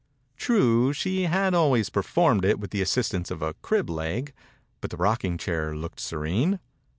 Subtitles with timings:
[0.35, 4.33] True, she had always performed it with the assistance of a crib leg,
[4.81, 6.59] but the rocking chair looked serene.